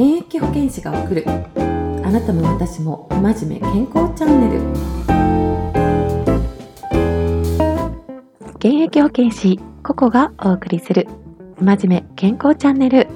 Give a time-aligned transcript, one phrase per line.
[0.00, 1.26] 現役保健師が送る。
[1.26, 4.62] あなたも私も真面目健康チャンネル。
[8.54, 11.06] 現役保健師ココがお送りする
[11.60, 13.08] 真面目健康チャンネル、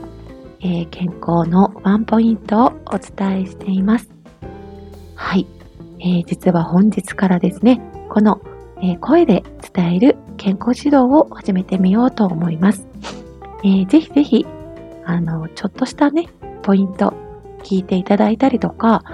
[0.61, 4.11] えー、健康のワンポイントをお伝えしています。
[5.15, 5.47] はい、
[6.01, 7.81] えー、実は本日からですね
[8.11, 8.43] この、
[8.83, 9.43] えー、声で
[9.75, 12.87] 伝える健康指導を始めてみようと思います、
[13.63, 14.45] えー、ぜひぜひ
[15.07, 16.29] あのちょっとしたね
[16.65, 17.15] ポイント
[17.63, 19.05] 聞いていただいたりとか、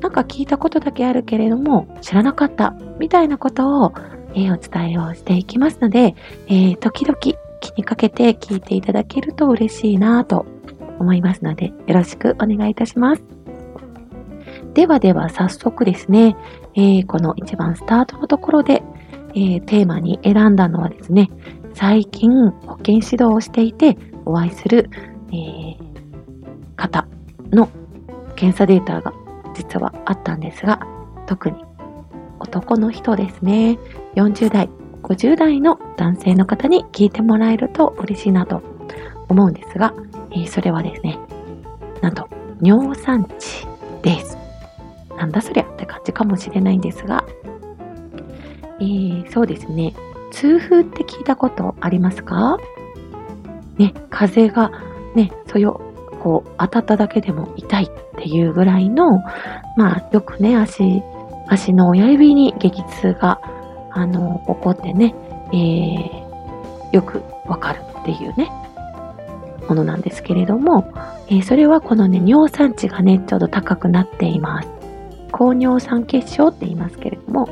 [0.00, 3.92] なんか聞いたことだけあるけれども知らなかったみたいなことを、
[4.34, 6.14] えー、お伝えをしていきますので、
[6.46, 7.18] えー、時々
[7.60, 10.46] 気にかけて聞いていただけると嬉しいなと
[10.98, 13.22] 思いますので、よろしくお願いいたします。
[14.74, 16.36] ではでは早速ですね、
[16.74, 18.82] えー、この一番スタートのところで、
[19.34, 21.28] え、テーマに選んだのはですね、
[21.74, 24.90] 最近保健指導をしていてお会いする、
[25.32, 25.89] えー、
[27.52, 27.68] の
[28.36, 29.12] 検査データが
[29.54, 30.86] 実はあったんですが、
[31.26, 31.64] 特に
[32.38, 33.78] 男の人ですね、
[34.14, 34.70] 40代、
[35.02, 38.62] 50代の男性の方に聞いてもらえると嬉しいなと
[39.28, 39.94] 思うんですが、
[40.32, 41.18] えー、それはですね、
[42.00, 42.28] なんと
[42.62, 43.66] 尿酸値
[44.02, 44.38] です。
[45.16, 47.24] なんだそりゃって感じかもしれないんですが、
[48.80, 49.94] えー、そうですね、
[50.30, 52.56] 痛風って聞いたことありますか？
[53.76, 54.72] ね、風が
[55.14, 55.80] ね、そよ
[56.22, 59.18] こう当たっただけでも痛いっていうぐらいの、
[59.76, 61.02] まあよくね、足、
[61.48, 63.40] 足の親指に激痛が、
[63.90, 65.14] あの、起こってね、
[65.52, 68.50] えー、よくわかるっていうね、
[69.68, 70.92] ものなんですけれども、
[71.28, 74.68] えー、それはこのね、尿酸値がね、ちょうど高くなっています。
[75.32, 77.48] 高尿酸血症って言いますけれども、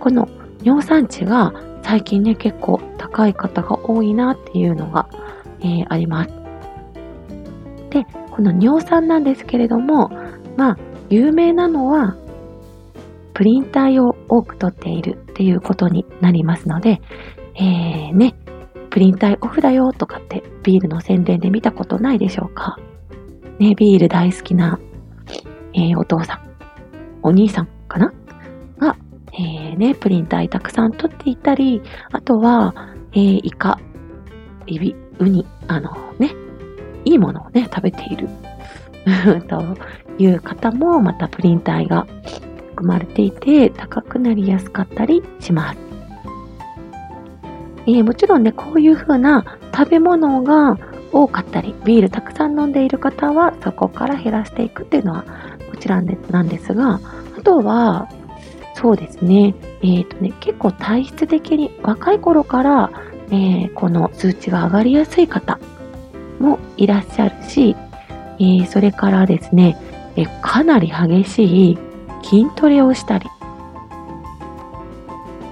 [0.00, 0.28] この
[0.62, 5.08] 尿酸値が最近ね、結構高い方が多いなっていうのが、
[5.60, 6.37] えー、あります。
[7.90, 10.10] で、この尿酸なんですけれども、
[10.56, 12.16] まあ、有名なのは、
[13.34, 17.00] プリン体を多く取っているっていうことになりますので、
[17.54, 18.34] えー、ね、
[18.90, 22.78] プリン体オフだよとかってビールの宣伝で見たことないでしょうか？
[23.58, 24.80] ね、ビール大好きな、
[25.72, 26.40] えー、お父さん、
[27.22, 28.12] お兄さんかな？
[28.78, 28.96] が、
[29.32, 32.74] えー、ね、プリン体たくさん取っていたり、あとは、
[33.12, 33.78] えー、イカ、
[34.66, 35.96] エビ、ウニ、あの、
[37.08, 38.28] いいものをね、食べている
[39.48, 39.62] と
[40.18, 42.06] いう方もまたプリン体が
[42.70, 45.78] 含まれていて高くなりやすかったりします。
[47.86, 50.76] えー、もちろんね、こういう風な食べ物が
[51.10, 55.24] 多かったり、ビールたくさん飲んでいる方はそこから減らしていくっていうのは
[55.70, 57.00] もちろんなんですが、
[57.38, 58.08] あとは、
[58.74, 62.90] そうですね、えっ、ー、とね、結構体質的に若い頃から、
[63.30, 65.58] えー、この数値が上がりやすい方
[66.38, 67.76] もいらっしゃるし、
[68.38, 69.76] えー、それからですね、
[70.16, 71.78] えかなり激しい
[72.22, 73.26] 筋トレをしたり、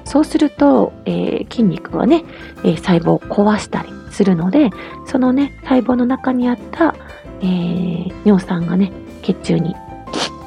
[0.04, 2.24] そうすると、えー、筋肉がね、
[2.64, 4.70] え、細胞を壊したりするので、
[5.06, 6.94] そのね、細胞の中にあった、
[7.40, 8.92] えー、尿酸がね、
[9.22, 9.74] 血中に、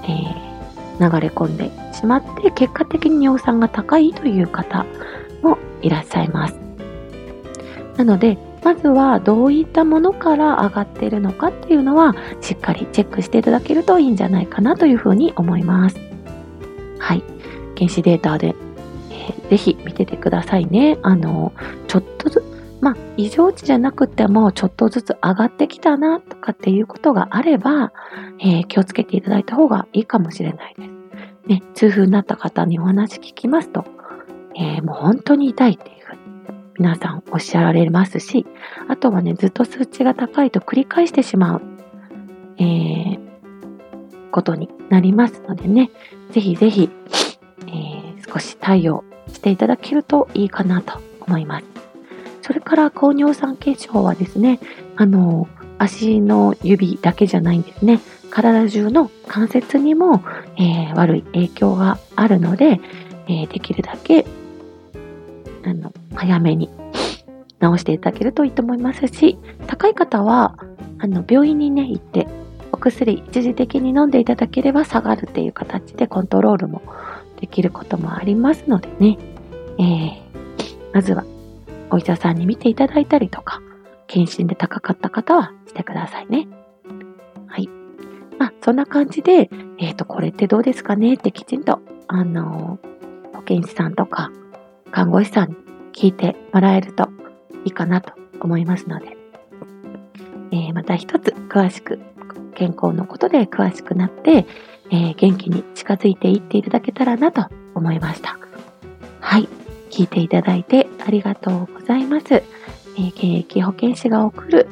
[0.07, 0.50] え
[1.00, 4.85] 流れ込んでしまって、結果的に尿酸が高いという方
[5.41, 6.59] もいらっしゃいます。
[7.97, 15.99] なので、まずはどういったものから上がっているのかっていうのはしっかりチェックしていただけるといいんじゃないかなというふうに思います。
[16.99, 17.23] はい。
[17.77, 18.55] 原子データで、
[19.11, 20.97] えー、ぜひ見ててくださいね。
[21.01, 21.53] あの、
[21.87, 27.93] ちょっとずつ、まあ、異常値じゃなくても、ちょっとずつ上がってきたなとかっていうことがあれば、
[28.39, 30.89] えー、気をつけていただいた方がいいかもしれないです。
[31.47, 33.83] ね、痛風になった方にお話聞きますと、
[34.55, 35.98] えー、もう本当に痛いって
[36.79, 38.45] 皆さんおっしゃられますし、
[38.88, 41.62] あとはね、ずっと数値が高いと繰り返してしまう、
[42.57, 43.19] えー、
[44.31, 45.91] ことになりますのでね、
[46.31, 46.89] ぜひぜひ、
[47.68, 51.66] えー、少し対応していただけるといいかなと思います。
[52.41, 54.62] それから高尿酸血症はですね、
[54.95, 58.00] あの、足の指だけじゃないんですね。
[58.30, 60.24] 体中の関節にも、
[60.57, 62.80] えー、悪い影響があるので、
[63.27, 64.25] えー、できるだけ
[65.63, 66.69] あの、早めに
[67.61, 70.57] 治していただけるといいと思いますし、高い方は、
[71.00, 72.27] あの、病院にね、行って、
[72.71, 76.81] お薬一時的に飲んでいただければ下がるっていう形でコントロールも
[77.39, 79.17] できることもありますのでね、
[79.79, 80.19] えー、
[80.94, 81.25] まずは
[81.89, 83.62] お医者さんに見ていただいたりとか、
[84.07, 86.47] 検診で高かった方はしてくださいね。
[87.47, 87.67] はい。
[88.38, 94.31] まあ、そんな感じで、えっ、ー、と、これってどうですかねってきちんと、あのー、保健師さんとか、
[94.91, 95.55] 看護師さんに
[95.94, 97.09] 聞いてもらえると
[97.65, 99.17] いいかなと思いますので、
[100.51, 102.00] えー、また一つ詳しく
[102.56, 104.45] 健康のことで詳しくなって、
[104.91, 107.45] えー、元気に近づいていっていただけたらなと
[107.75, 108.38] 思いました。
[109.19, 109.47] はい。
[109.89, 112.33] 聞いていただいてありがとうございます。
[112.33, 114.67] えー、現役保健師が送る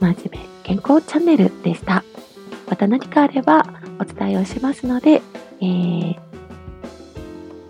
[0.00, 2.04] 真面目健康チャンネルでした。
[2.68, 3.66] また何かあれば
[3.98, 5.22] お伝えをしますので、
[5.60, 6.16] えー、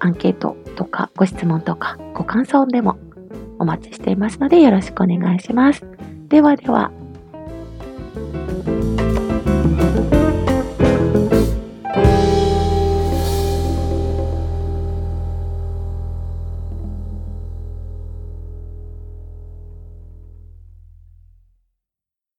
[0.01, 2.99] アンケートとかご質問とかご感想でも
[3.59, 5.87] お待ちしていますのでよろしくお願いします。
[6.29, 6.91] ではでは。